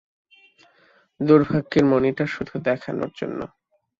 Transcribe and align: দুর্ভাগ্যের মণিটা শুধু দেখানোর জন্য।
দুর্ভাগ্যের 1.19 1.85
মণিটা 1.85 2.25
শুধু 2.25 2.53
দেখানোর 2.59 3.11
জন্য। 3.15 3.39